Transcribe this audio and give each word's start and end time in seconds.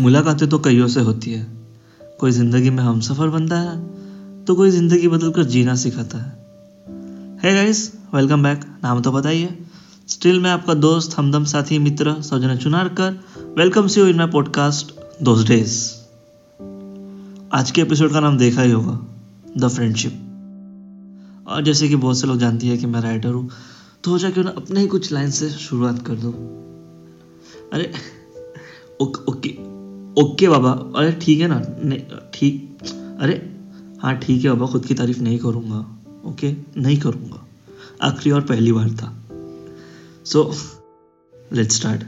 मुलाकातें 0.00 0.48
तो 0.48 0.58
कईयों 0.58 0.86
से 0.88 1.00
होती 1.00 1.32
है। 1.32 1.46
कोई 2.20 2.30
ज़िंदगी 2.30 2.70
में 2.70 2.82
हम 2.82 3.00
सफ़र 3.00 3.28
बनता 3.28 3.58
है 3.60 4.44
तो 4.44 4.54
कोई 4.54 4.70
ज़िंदगी 4.70 5.08
बदल 5.08 5.30
कर 5.30 5.44
जीना 5.46 5.74
सिखाता 5.74 6.18
है। 6.18 6.30
है 7.42 7.54
गाइस 7.54 7.92
वेलकम 8.14 8.42
बैक 8.42 8.64
नाम 8.84 9.00
तो 9.02 9.12
बताइए। 9.12 9.58
स्टिल 10.08 10.40
मैं 10.40 10.50
आपका 10.50 10.74
दोस्त, 10.74 11.16
हमदम 11.18 11.44
साथी, 11.44 11.78
मित्र 11.78 12.14
Saujan 12.22 12.56
Chunarkar 12.56 13.20
welcome 13.58 13.86
see 13.86 14.00
you 14.00 14.06
in 14.06 14.16
my 14.16 14.26
podcast 14.26 14.94
those 15.22 15.46
days 15.48 15.78
आज 17.52 17.70
के 17.70 17.82
एपिसोड 17.82 18.12
का 18.12 18.20
नाम 18.20 18.38
देखा 18.38 18.62
ही 18.62 18.70
होगा 18.70 18.98
द 19.58 19.68
फ्रेंडशिप 19.68 21.46
और 21.48 21.62
जैसे 21.62 21.88
कि 21.88 21.96
बहुत 21.96 22.20
से 22.20 22.26
लोग 22.26 22.38
जानती 22.38 22.68
है 22.68 22.76
कि 22.76 22.86
मैं 22.86 23.00
राइटर 23.00 23.28
हूँ 23.28 23.48
तो 24.04 24.10
हो 24.10 24.30
क्यों 24.30 24.44
ना 24.44 24.50
अपने 24.56 24.80
ही 24.80 24.86
कुछ 24.86 25.12
लाइन 25.12 25.30
से 25.30 25.50
शुरुआत 25.50 26.06
कर 26.06 26.14
दो। 26.14 26.30
अरे 27.72 27.92
ओके। 29.00 29.69
ओके 30.20 30.48
बाबा 30.48 30.70
अरे 30.96 31.12
ठीक 31.12 31.40
है 31.40 31.46
ना 31.46 31.62
नहीं 31.84 32.18
ठीक 32.34 32.78
अरे 33.20 33.34
हाँ 34.02 34.14
ठीक 34.18 34.44
है 34.44 34.50
बाबा 34.50 34.66
खुद 34.72 34.86
की 34.86 34.94
तारीफ़ 34.94 35.20
नहीं 35.20 35.38
करूँगा 35.38 35.78
ओके 36.24 36.52
नहीं 36.76 36.96
करूँगा 37.00 37.46
आखिरी 38.02 38.30
और 38.30 38.40
पहली 38.40 38.72
बार 38.72 38.90
था। 38.90 39.08
सो 40.24 40.54
लेट्स 41.52 41.76
स्टार्ट 41.76 42.02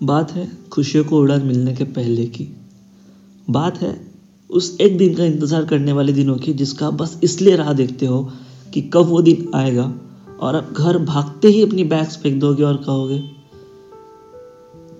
बात 0.00 0.30
है 0.30 0.48
खुशियों 0.72 1.04
को 1.04 1.18
उड़ान 1.18 1.42
मिलने 1.42 1.74
के 1.74 1.84
पहले 1.84 2.26
की। 2.26 2.44
बात 3.50 3.78
है 3.78 3.92
उस 4.50 4.76
एक 4.80 4.98
दिन 4.98 5.14
का 5.14 5.24
इंतज़ार 5.24 5.64
करने 5.64 5.92
वाले 5.92 6.12
दिनों 6.12 6.36
की 6.36 6.52
जिसका 6.54 6.90
बस 6.90 7.20
इसलिए 7.24 7.56
राह 7.56 7.72
देखते 7.72 8.06
हो 8.06 8.22
कि 8.74 8.80
कब 8.94 9.06
वो 9.06 9.22
दिन 9.22 9.50
आएगा। 9.54 9.84
और 10.40 10.54
अब 10.54 10.72
घर 10.72 10.98
भागते 10.98 11.48
ही 11.48 11.62
अपनी 11.62 11.84
बैग्स 11.84 12.16
फेंक 12.16 12.40
दोगे 12.40 12.62
और 12.62 12.76
कहोगे, 12.76 13.18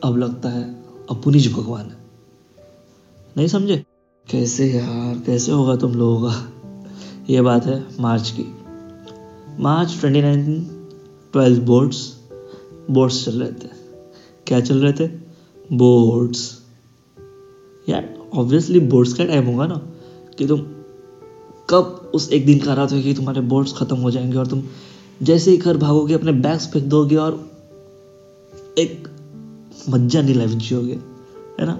अब 0.05 0.17
लगता 0.17 0.49
है, 0.49 0.65
अब 1.11 1.23
पुनिज 1.23 1.53
भगवान 1.53 1.87
है। 1.87 1.97
नहीं 3.37 3.49
समझे? 3.49 3.85
कैसे 4.31 4.67
यार, 4.73 5.23
कैसे 5.27 5.53
होगा 5.53 5.77
तुम 5.77 5.95
लोगों 5.95 6.31
का? 6.31 6.53
ये 7.31 7.43
बात 7.43 7.67
है 7.67 7.87
मार्च 8.01 8.31
की। 8.31 8.47
March 9.63 9.97
twenty 10.01 10.23
nineteen 10.23 10.89
twelfth 11.33 11.63
boards 11.63 12.21
boards 12.91 13.25
चल 13.25 13.43
रहे 13.43 13.53
थे। 13.53 13.71
क्या 14.47 14.61
चल 14.61 14.79
रहे 14.79 14.93
थे? 14.93 15.07
बोर्ड्स 15.73 16.63
यार 17.89 18.15
ऑब्वियसली 18.35 18.81
बोर्ड्स 18.81 19.13
का 19.13 19.25
टाइम 19.25 19.47
होगा 19.47 19.67
ना, 19.67 19.81
कि 20.39 20.47
तुम 20.47 20.61
कब 21.71 22.11
उस 22.15 22.31
एक 22.33 22.47
दिन 22.47 22.59
का 22.59 22.75
रात 22.75 22.93
होगी 22.93 23.15
तुम्हारे 23.15 23.41
बोर्ड्स 23.41 23.73
ख़त्म 23.73 23.97
हो 23.97 24.11
जाएँगे 24.11 24.37
और 24.39 24.47
तुम 24.47 24.63
जैसे 25.23 25.51
ही 25.51 25.57
घर 25.57 25.77
भागोगे, 25.77 26.15
अपने 26.15 26.33
बैग्स 26.33 26.73
फेंक 26.73 26.85
दोगे 26.85 27.17
और 27.17 27.51
एक 28.79 29.09
मज्जा 29.89 30.23
नहीं 30.23 30.35
लाइफ 30.35 30.51
जियोगे 30.51 30.99
है 31.61 31.67
ना? 31.67 31.79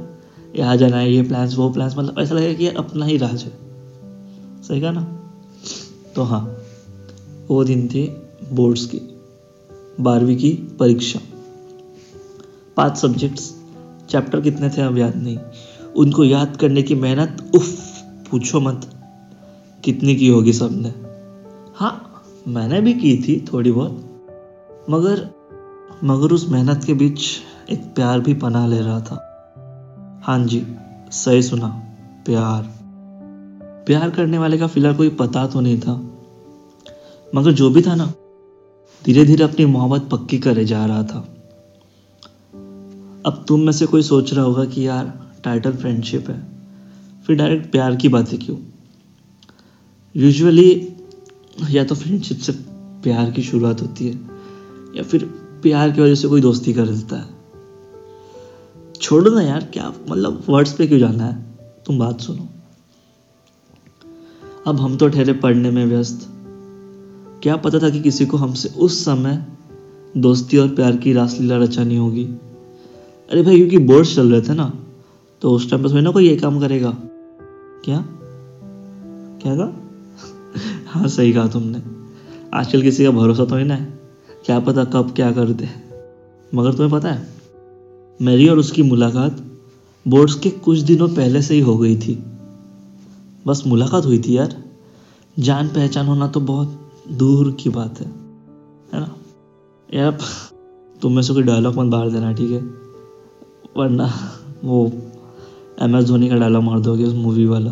यहाँ 0.57 0.77
जाना 0.77 0.97
है, 0.97 1.13
ये 1.13 1.23
प्लान्स 1.23 1.57
वो 1.57 1.71
प्लान्स 1.71 1.99
मतलब 1.99 2.19
ऐसा 2.19 2.35
लगेगा 2.35 2.55
कि 2.55 2.69
अपना 2.69 3.05
ही 3.05 3.17
राज 3.17 3.43
है। 3.43 3.53
सही 4.63 4.81
कहा 4.81 4.91
ना? 4.91 5.33
तो 6.15 6.23
हाँ 6.23 6.57
वो 7.49 7.65
दिन 7.65 7.89
थे 7.89 8.07
बोर्ड्स 8.53 8.87
की, 8.87 9.01
बारहवीं 10.01 10.37
की 10.37 10.53
परीक्षा। 10.53 11.21
पाँच 12.77 12.97
सब्जेक्ट्स 12.97 13.55
चैप्टर 14.11 14.41
कितने 14.41 14.71
थे 14.71 14.83
अब 14.83 14.99
याद 14.99 15.17
नहीं। 15.17 15.39
उनको 15.97 16.25
याद 16.25 16.57
करने 16.57 16.83
की 16.83 16.95
मेहनत, 16.95 17.51
उफ, 17.55 18.03
पूछो 18.31 18.61
मत, 18.61 18.91
कितनी 19.85 20.17
की 20.17 20.29
होगी 20.29 20.53
सबने। 20.53 20.95
हाँ 21.75 22.06
मैंने 22.47 22.81
भी 22.81 22.93
की 22.95 23.17
थी 23.19 23.45
थोड़ी 23.53 23.71
बहुत, 23.73 24.87
मगर 24.91 25.29
मगर 26.05 26.33
उस 26.33 26.49
मेहनत 26.49 26.85
के 26.85 26.95
बीच 26.95 27.21
एक 27.71 27.81
प्यार 27.95 28.21
भी 28.21 28.35
पना 28.35 28.67
ले 28.67 28.81
रहा 28.81 29.01
था। 29.01 29.17
हाँ 30.25 30.39
जी, 30.47 30.63
सही 31.13 31.43
सुना, 31.43 31.69
प्यार। 32.27 32.63
प्यार 33.87 34.11
करने 34.11 34.39
वाले 34.39 34.59
का 34.59 34.67
फ़िलहाल 34.67 34.97
कोई 34.97 35.09
पता 35.09 35.47
तो 35.47 35.61
नहीं 35.61 35.81
था, 35.81 35.95
मगर 37.35 37.53
जो 37.53 37.71
भी 37.71 37.83
था 37.83 37.95
ना 37.95 38.13
धीरे 39.03 39.25
धीरे 39.25 39.45
अपनी 39.45 39.67
मोहब्बत 39.67 40.09
पक्की 40.11 40.39
करे 40.39 40.65
जा 40.65 40.87
रहा 40.87 41.03
था। 41.03 41.19
अब 43.27 43.45
तुम 43.49 43.61
में 43.61 43.73
से 43.73 43.87
कोई 43.87 44.03
सोच 44.03 44.33
रहा 44.35 44.45
होगा 44.45 44.65
कि 44.65 44.87
यार 44.89 45.13
टाइटल 45.45 45.73
फ्रेंडशिप 45.73 46.31
है, 46.31 46.43
फिर 47.27 47.37
डायरेक्ट 47.37 47.71
प्यार 47.73 47.97
की 47.97 48.09
बातें 48.09 48.39
क्यों? 48.39 48.57
यूजुअली 50.15 50.93
या 51.71 51.85
तो 51.85 51.95
फ्रेंडशिप 51.95 52.39
से 52.39 52.53
प्यार 53.03 53.31
की 53.31 53.43
शुरुआत 53.43 53.83
होती 53.83 54.09
है, 54.09 54.15
या 54.97 55.03
फिर 55.03 55.25
प्यार 55.63 55.91
की 55.91 56.01
वजह 56.01 56.15
से 56.15 56.29
कोई 56.29 56.41
दोस्ती 56.41 56.73
कर 56.73 56.87
देता 56.87 57.17
है। 57.17 57.35
छोड़ो 59.01 59.31
ना 59.31 59.43
यार, 59.43 59.65
क्या 59.65 59.93
मतलब 60.11 60.43
वर्ड्स 60.49 60.73
पे 60.73 60.87
क्यों 60.87 60.99
जाना 60.99 61.25
है? 61.25 61.45
तुम 61.87 61.99
बात 61.99 62.21
सुनो। 62.21 62.49
अब 64.67 64.81
हम 64.81 64.97
तो 64.97 65.09
ठहरे 65.09 65.33
पढ़ने 65.33 65.71
में 65.71 65.85
व्यस्त। 65.87 66.29
क्या 67.43 67.57
पता 67.57 67.79
था 67.79 67.91
कि 67.91 68.01
किसी 68.01 68.27
को 68.27 68.37
हमसे 68.37 68.69
उस 68.69 69.05
समय 69.05 69.47
दोस्ती 70.17 70.57
और 70.57 70.69
प्यार 70.69 70.97
की 70.97 71.13
रासलीला 71.13 71.57
रचानी 71.57 71.97
होगी। 71.97 72.25
अरे 73.29 73.43
भाई, 73.43 73.57
क्योंकि 73.57 73.79
बोर्ड्स 73.79 74.15
चल 74.17 74.33
रहे 74.33 74.41
थे 74.41 74.55
ना 74.55 74.73
तो 75.43 75.51
उस 75.51 75.71
टाइम 75.71 75.83
पर 75.83 76.01
ना 76.01 76.11
कोई 76.11 76.29
ये 76.29 76.37
काम 76.37 76.61
करेगा। 76.61 76.91
क्या? 77.85 78.05
क्या 79.43 79.57
कहा? 79.57 79.86
हाँ 80.97 81.09
सही 81.09 81.33
कहा 81.33 81.47
तुमने। 81.49 81.83
आजकल 82.55 82.83
किसी 82.83 83.05
का 83.05 83.11
भरोसा 83.11 83.45
तो 83.45 83.57
ही 83.57 83.65
ना 83.65 83.75
है 83.75 83.99
क्या 84.47 84.59
पता 84.61 84.85
कब 84.85 85.13
क्या 85.15 85.33
कर 85.33 85.49
दे 85.49 85.69
मगर 86.55 86.73
तुम्हें 86.73 86.91
पता 86.91 87.13
है, 87.13 87.27
मेरी 88.21 88.49
और 88.49 88.59
उसकी 88.59 88.83
मुलाकात 88.83 89.45
बोर्ड्स 90.07 90.35
के 90.35 90.51
कुछ 90.51 90.79
दिनों 90.79 91.09
पहले 91.09 91.43
से 91.43 91.55
ही 91.55 91.61
हो 91.61 91.77
गई 91.79 91.97
थी। 91.97 92.15
बस 93.47 93.63
मुलाकात 93.67 94.05
हुई 94.07 94.19
थी 94.19 94.37
यार। 94.37 94.55
जान 95.39 95.69
पहचान 95.69 96.07
होना 96.07 96.29
तो 96.29 96.41
बहुत 96.41 96.91
दूर 97.13 97.51
की 97.53 97.71
बात 97.71 98.01
है 98.01 98.07
है 98.95 99.01
ना? 99.01 99.17
यार, 99.95 100.19
तुम 101.03 101.13
में 101.13 101.23
से 101.23 101.35
कोई 101.35 101.43
डायलॉग 101.43 101.77
मत 101.77 101.87
बाहर 101.87 102.11
देना, 102.11 102.33
ठीक 102.33 102.51
है? 102.51 102.61
वरना 103.77 104.11
वो 104.65 104.93
एम 105.83 105.97
एस 105.97 106.05
धोनी 106.05 106.29
का 106.29 106.37
डायलॉग 106.37 106.63
मार 106.63 106.81
दोगे 106.81 107.05
उस 107.05 107.15
मूवी 107.15 107.47
वाला। 107.47 107.71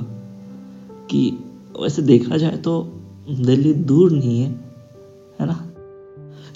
कि 1.10 1.38
वैसे 1.80 2.02
देखा 2.02 2.36
जाए 2.36 2.56
तो 2.56 2.93
दिल्ली 3.28 3.72
दूर 3.74 4.12
नहीं 4.12 4.40
है 4.40 4.50
है 5.40 5.46
ना? 5.46 5.66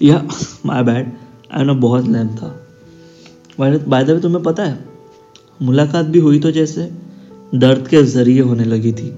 या 0.02 0.28
माई 0.66 0.82
बैड 0.82 1.12
आई 1.52 1.64
नो 1.64 1.74
बहुत 1.74 2.08
लैम 2.08 2.28
था। 2.28 2.54
बाय 3.60 4.04
द 4.04 4.10
वे 4.10 4.20
तुम्हें 4.20 4.42
पता 4.42 4.64
है, 4.64 4.78
मुलाकात 5.62 6.06
भी 6.06 6.18
हुई 6.18 6.38
तो 6.40 6.50
जैसे 6.50 6.90
दर्द 7.54 7.88
के 7.88 8.02
ज़रिए 8.02 8.40
होने 8.40 8.64
लगी 8.64 8.92
थी। 8.92 9.14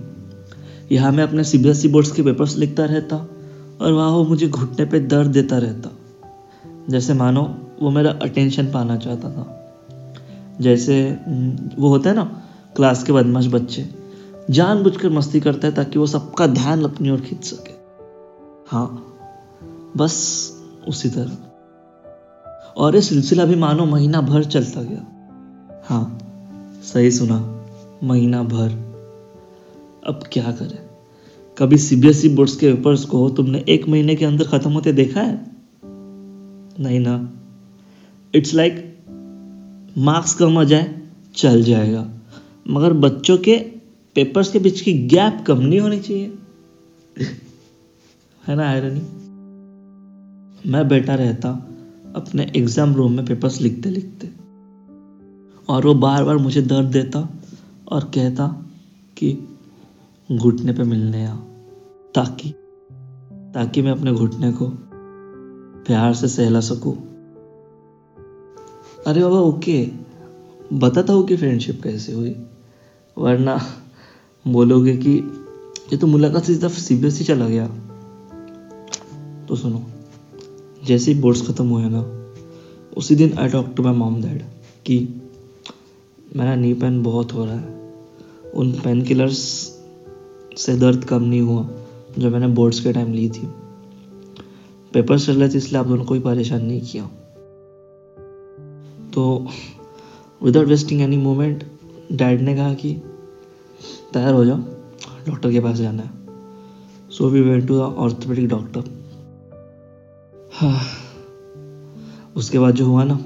यहाँ 0.93 1.13
मैं 1.13 1.25
अपने 1.25 1.45
C 1.45 1.59
B 1.59 1.69
S 1.69 1.85
E 1.87 1.89
boards 1.89 2.11
के 2.13 2.23
पेपर्स 2.23 2.57
लिखता 2.57 2.85
रहता 2.85 3.17
और 3.81 3.93
वहाँ 3.93 4.11
वो 4.11 4.25
मुझे 4.25 4.49
घुटने 4.49 4.85
पे 4.85 5.01
दर्द 5.01 5.31
देता 5.31 5.59
रहता। 5.59 5.91
जैसे 6.89 7.15
मानो, 7.15 7.43
वो 7.83 7.91
मेरा 7.91 8.11
अटेंशन 8.13 8.67
पाना 8.67 8.97
चाहता 8.97 9.31
था। 9.31 9.57
जैसे 10.61 11.19
वो 11.79 11.89
होता 11.89 12.11
है 12.11 12.17
ना 12.17 12.43
क्लास 12.77 13.03
के 13.03 13.13
बदमाश 13.13 13.47
बच्चे। 13.47 14.00
जानबूझकर 14.51 15.11
मस्ती 15.11 15.41
करता 15.41 15.69
है 15.69 15.75
ताकि 15.75 15.99
वो 15.99 16.07
सबका 16.07 16.47
ध्यान 16.47 16.85
अपनी 16.85 17.11
ओर 17.11 17.21
खींच 17.21 17.45
सके। 17.45 17.73
हाँ 18.67 19.17
बस 19.97 20.51
उसी 20.89 21.09
तरह। 21.09 21.39
और 22.77 22.95
ये 22.95 23.01
सिलसिला 23.01 23.45
भी 23.45 23.55
मानो 23.55 23.87
महीना 23.87 24.21
भर 24.21 24.45
चलता 24.45 24.83
गया। 24.83 25.07
हाँ 25.87 26.19
सही 26.83 27.11
सुना, 27.11 27.67
महीना 28.05 28.43
भर। 28.43 28.91
अब 30.07 30.21
क्या 30.33 30.53
करें? 30.53 30.79
कभी 31.59 31.79
सीबीएसई 31.79 32.29
बोर्ड्स 32.29 32.57
के 32.57 32.73
पेपर्स 32.73 33.05
को 33.05 33.31
तुमने 33.31 33.65
एक 33.69 33.89
महीने 33.89 34.15
के 34.15 34.25
अंदर 34.25 34.45
खत्म 34.45 34.73
होते 34.73 34.93
देखा 34.93 35.21
है? 35.21 35.47
नहीं 36.81 37.01
ना। 37.01 37.33
इट्स 38.35 38.55
लाइक 38.55 38.99
मार्क्स 39.99 40.35
कम 40.35 40.59
आ 40.59 40.65
जाए, 40.65 41.09
चल 41.35 41.63
जाएगा। 41.63 42.11
मगर 42.69 42.93
बच्चों 42.93 43.39
के 43.39 43.80
पेपर्स 44.17 44.51
के 44.53 44.59
बीच 44.59 44.81
की 44.81 44.93
गैप 45.09 45.45
कम 45.47 45.61
नहीं 45.61 45.81
होनी 45.81 45.99
चाहिए। 46.01 46.33
है 48.43 48.57
ना 48.57 48.69
आयरनी 48.69 49.01
मैं 50.71 50.87
बैठा 50.89 51.15
रहता 51.15 51.51
अपने 52.17 52.51
एग्ज़ाम 52.57 52.95
रूम 52.95 53.13
में 53.13 53.25
पेपर्स 53.27 53.61
लिखते 53.61 53.91
लिखते 53.91 54.31
और 55.69 55.87
वो 55.87 55.95
बार 55.97 56.25
बार 56.25 56.37
मुझे 56.37 56.63
दर्द 56.63 56.87
देता 56.87 57.21
और 57.89 58.05
कहता 58.15 58.47
कि 59.17 59.33
घुटने 60.29 60.73
पे 60.73 60.83
मिलने 60.83 61.25
आ 61.27 61.35
ताकि 62.15 62.49
ताकि 63.55 63.83
मैं 63.83 63.93
अपने 63.93 64.13
घुटने 64.13 64.53
को 64.53 64.67
प्यार 65.87 66.15
से 66.15 66.29
सहला 66.29 66.61
सकूँ। 66.61 66.95
अरे 69.07 69.23
बाबा 69.23 69.39
ओके 69.39 69.85
बताता 70.73 71.13
हूँ 71.13 71.27
कि 71.27 71.37
फ्रेंडशिप 71.37 71.81
कैसे 71.83 72.13
हुई, 72.13 72.35
वरना 73.17 73.57
बोलोगे 74.49 74.97
कि, 74.97 75.13
ये 75.93 75.97
तो 75.97 76.07
मुलाकात 76.07 76.45
से 76.45 76.55
सिर्फ़ 76.55 76.75
सी 76.75 76.97
बी 76.97 77.11
चला 77.11 77.49
गया। 77.49 77.67
तो 79.47 79.57
सुनो, 79.57 79.83
जैसे 80.85 81.13
ही 81.13 81.21
बोर्ड्स 81.21 81.49
ख़त्म 81.49 81.67
हुए 81.67 81.83
ना, 81.85 82.33
उसी 82.97 83.15
दिन 83.15 83.39
I 83.39 83.49
talk 83.49 83.75
to 83.77 83.83
my 83.83 83.93
mom 83.93 84.23
dad 84.23 84.43
कि, 84.87 85.09
मेरा 86.37 86.55
नी 86.55 86.75
पेन 86.75 87.03
बहुत 87.03 87.33
हो 87.33 87.45
रहा 87.45 87.55
है। 87.55 87.93
उन 88.55 88.73
पेन 88.73 89.03
किलर्स 89.03 89.39
से 90.57 90.77
दर्द 90.77 91.05
कम 91.05 91.23
नहीं 91.23 91.41
हुआ, 91.41 91.69
जो 92.19 92.31
मैंने 92.31 92.47
बोर्ड्स 92.47 92.81
के 92.81 92.93
टाइम 92.93 93.13
ली 93.13 93.29
थी। 93.31 93.49
पेपर 94.93 95.19
चल 95.19 95.37
रहे 95.37 95.49
थे, 95.49 95.59
इसलिए 95.59 95.81
आप 95.81 95.87
दोनों 95.87 96.05
कोई 96.05 96.21
परेशान 96.21 96.65
नहीं 96.65 96.81
किया। 96.81 97.07
तो 99.15 99.47
without 100.43 100.67
wasting 100.67 101.01
any 101.01 101.17
moment 101.17 101.65
dad 102.13 102.41
ने 102.41 102.55
कहा 102.55 102.75
कि 102.75 103.03
तैयार 104.13 104.35
हो 104.35 104.45
जाओ। 104.45 104.59
डॉक्टर 105.27 105.53
के 105.53 105.61
पास 105.61 105.77
जाना 105.77 106.03
है। 106.03 106.11
So 107.11 107.29
we 107.29 107.41
went 107.41 107.67
to 107.69 107.77
the 107.77 107.81
orthopaedic 107.81 108.49
doctor 108.49 108.83
हाँ। 110.53 110.81
उसके 112.37 112.59
बाद 112.59 112.75
जो 112.75 112.87
हुआ 112.87 113.05
ना, 113.05 113.19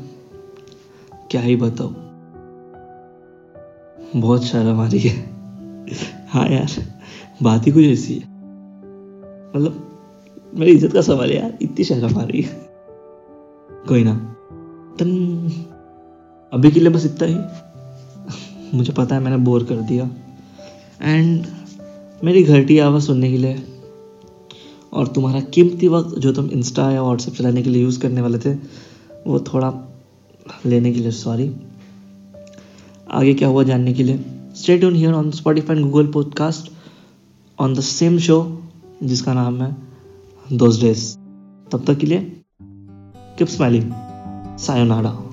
क्या 1.31 1.41
ही 1.41 1.57
बताओ 1.57 1.89
बहुत 4.21 4.45
शर्म 4.45 4.81
आ 4.81 4.87
रही 4.87 5.01
है। 5.01 5.17
हाँ 6.29 6.47
यार, 6.49 6.71
बात 7.43 7.67
ही 7.67 7.73
कुछ 7.73 7.85
ऐसी 7.85 8.15
है। 8.15 8.27
मतलब 9.57 10.53
मेरी 10.55 10.73
इज़्ज़त 10.73 10.93
का 10.93 11.01
सवाल 11.01 11.31
है 11.31 11.37
यार, 11.37 11.59
इतनी 11.63 11.85
शर्म 11.85 12.19
आ 12.19 12.25
रही 12.25 12.43
है। 12.43 12.61
कोई 13.89 14.05
ना। 14.05 14.15
तन, 14.99 15.11
अभी 16.53 16.71
के 16.71 16.81
लिए 16.81 16.89
बस 16.89 17.05
इतना 17.07 17.29
ही। 17.29 18.77
मुझे 18.77 18.93
पता 18.93 19.15
है 19.15 19.21
मैंने 19.21 19.37
बोर 19.37 19.65
कर 19.65 19.77
दिया। 19.83 20.11
एंड 21.05 21.47
मेरी 22.25 22.43
घरटी 22.43 22.79
आवाज़ 22.79 23.05
सुनने 23.05 23.31
के 23.31 23.39
लिए 23.39 23.63
और 24.93 25.07
तुम्हारा 25.07 25.41
कीमती 25.41 25.89
वक्त 25.89 26.19
जो 26.19 26.33
तुम 26.33 26.47
इंस्टा 26.47 26.91
या 26.91 27.03
व्हाट्सएप 27.03 27.35
चलाने 27.35 27.63
के 27.63 27.71
लिए 27.71 27.83
यूज़ 27.83 28.01
करने 28.01 28.21
वाले 28.21 28.39
थे, 28.39 28.55
वो 29.27 29.41
थोड़ा 29.41 29.97
लेने 30.67 30.93
के 30.93 31.01
लिए 31.01 31.11
सॉरी 31.11 31.57
आगे 33.11 33.35
क्या 33.35 33.49
हुआ 33.49 33.63
जानने 33.63 33.93
के 33.93 34.03
लिए? 34.03 34.25
State 34.57 34.85
on 34.85 34.95
here 34.95 35.13
on 35.13 35.31
Spotify 35.31 35.83
Google 35.83 36.07
podcast 36.07 36.73
on 37.61 37.75
the 37.75 37.81
same 37.81 38.19
show 38.19 38.63
जिसका 39.03 39.35
नाम 39.35 39.63
है 39.63 39.77
दोज 40.53 40.81
डेज़ 40.81 41.17
तब 41.73 41.85
तक 41.87 41.95
के 41.95 42.07
लिए 42.07 42.41
किप 43.39 43.49
स्माइलिंग 43.49 43.93
सायोनाडा 44.59 45.24